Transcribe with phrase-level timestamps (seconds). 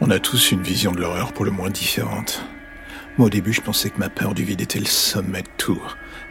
[0.00, 2.44] On a tous une vision de l'horreur pour le moins différente.
[3.18, 5.80] Moi, au début, je pensais que ma peur du vide était le sommet de tout.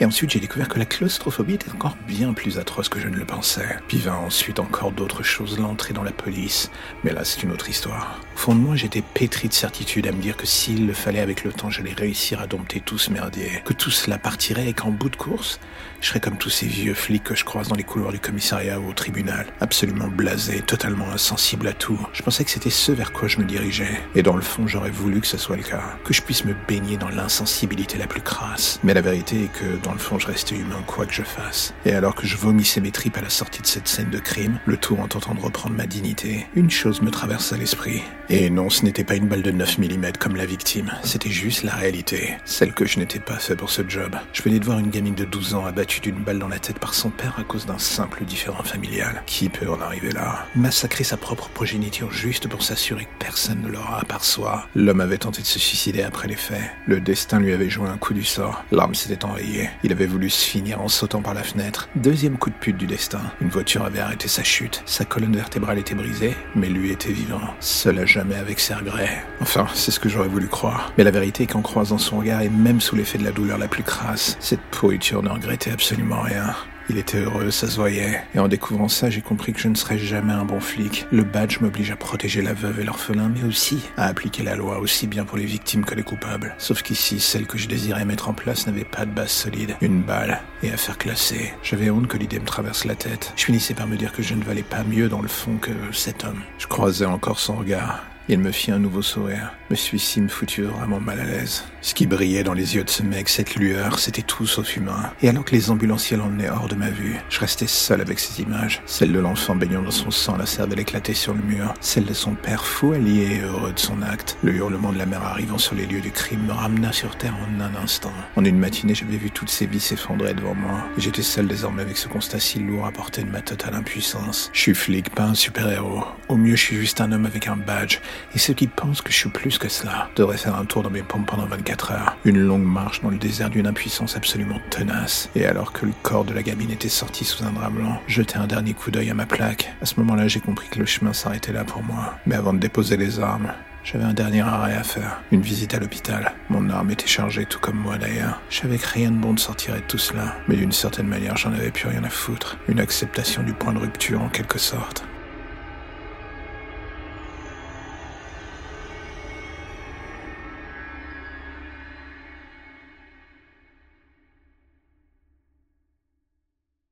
[0.00, 3.16] Et ensuite, j'ai découvert que la claustrophobie était encore bien plus atroce que je ne
[3.16, 3.78] le pensais.
[3.88, 6.70] Puis vint ensuite encore d'autres choses, l'entrée dans la police.
[7.02, 8.20] Mais là, c'est une autre histoire.
[8.34, 11.18] Au fond de moi, j'étais pétri de certitude à me dire que s'il le fallait
[11.18, 13.62] avec le temps, j'allais réussir à dompter tout ce merdier.
[13.64, 15.58] Que tout cela partirait et qu'en bout de course,
[16.00, 18.78] je serais comme tous ces vieux flics que je croise dans les couloirs du commissariat
[18.78, 19.46] ou au tribunal.
[19.60, 21.98] Absolument blasé, totalement insensible à tout.
[22.12, 24.00] Je pensais que c'était ce vers quoi je me dirigeais.
[24.14, 25.82] Et dans le fond, j'aurais voulu que ce soit le cas.
[26.04, 28.78] Que je puisse me baigner dans l'insensibilité la plus crasse.
[28.84, 31.72] Mais la vérité est que dans le fond, je restais humain quoi que je fasse.
[31.86, 34.60] Et alors que je vomissais mes tripes à la sortie de cette scène de crime,
[34.66, 38.02] le tout en tentant de reprendre ma dignité, une chose me traversa l'esprit.
[38.28, 41.62] Et non, ce n'était pas une balle de 9 mm comme la victime, c'était juste
[41.62, 42.36] la réalité.
[42.44, 44.14] Celle que je n'étais pas fait pour ce job.
[44.34, 46.78] Je venais de voir une gamine de 12 ans abattue d'une balle dans la tête
[46.78, 49.22] par son père à cause d'un simple différend familial.
[49.24, 50.44] Qui peut en arriver là?
[50.54, 54.66] Massacrer sa propre progéniture juste pour s'assurer que personne ne l'aura à part soi.
[54.74, 56.70] L'homme avait tenté de se suicider après les faits.
[56.86, 58.62] Le destin lui avait joué un coup du sort.
[58.70, 59.70] L'arme s'était enrayée.
[59.84, 61.88] Il avait voulu se finir en sautant par la fenêtre.
[61.94, 63.20] Deuxième coup de pute du destin.
[63.40, 64.82] Une voiture avait arrêté sa chute.
[64.86, 67.40] Sa colonne vertébrale était brisée, mais lui était vivant.
[67.60, 69.24] Seul à jamais avec ses regrets.
[69.40, 70.92] Enfin, c'est ce que j'aurais voulu croire.
[70.98, 73.58] Mais la vérité est qu'en croisant son regard et même sous l'effet de la douleur
[73.58, 76.54] la plus crasse, cette pourriture ne regrettait absolument rien.
[76.90, 78.22] Il était heureux, ça se voyait.
[78.34, 81.06] Et en découvrant ça, j'ai compris que je ne serais jamais un bon flic.
[81.12, 84.78] Le badge m'oblige à protéger la veuve et l'orphelin, mais aussi à appliquer la loi
[84.78, 86.54] aussi bien pour les victimes que les coupables.
[86.56, 89.76] Sauf qu'ici, celle que je désirais mettre en place n'avait pas de base solide.
[89.82, 91.52] Une balle et à faire classer.
[91.62, 93.34] J'avais honte que l'idée me traverse la tête.
[93.36, 95.72] Je finissais par me dire que je ne valais pas mieux dans le fond que
[95.92, 96.40] cet homme.
[96.58, 98.02] Je croisais encore son regard.
[98.30, 99.54] Il me fit un nouveau sourire.
[99.70, 101.64] Mais celui-ci me foutu vraiment mal à l'aise.
[101.80, 105.12] Ce qui brillait dans les yeux de ce mec, cette lueur, c'était tout sauf humain.
[105.22, 108.42] Et alors que les ambulanciers l'emmenaient hors de ma vue, je restais seul avec ces
[108.42, 108.82] images.
[108.84, 111.72] Celle de l'enfant baignant dans son sang, la cervelle éclatée sur le mur.
[111.80, 114.36] Celle de son père fou, allié et heureux de son acte.
[114.42, 117.34] Le hurlement de la mère arrivant sur les lieux du crime me ramena sur terre
[117.34, 118.12] en un instant.
[118.36, 120.84] En une matinée, j'avais vu toutes ces vies s'effondrer devant moi.
[120.98, 124.50] J'étais seul désormais avec ce constat si lourd à porter de ma totale impuissance.
[124.52, 126.04] Je suis flic, pas un super-héros.
[126.28, 128.00] Au mieux, je suis juste un homme avec un badge.
[128.34, 130.90] Et ceux qui pensent que je suis plus que cela devraient faire un tour dans
[130.90, 132.16] mes pompes pendant 24 heures.
[132.24, 135.30] Une longue marche dans le désert d'une impuissance absolument tenace.
[135.34, 138.36] Et alors que le corps de la gamine était sorti sous un drap blanc, jeter
[138.36, 139.72] un dernier coup d'œil à ma plaque.
[139.82, 142.14] À ce moment-là, j'ai compris que le chemin s'arrêtait là pour moi.
[142.26, 143.52] Mais avant de déposer les armes,
[143.90, 146.32] j'avais un dernier arrêt à faire, une visite à l'hôpital.
[146.50, 148.38] Mon arme était chargée, tout comme moi d'ailleurs.
[148.50, 151.38] Je savais que rien de bon ne sortirait de tout cela, mais d'une certaine manière,
[151.38, 152.58] j'en avais plus rien à foutre.
[152.68, 155.07] Une acceptation du point de rupture en quelque sorte.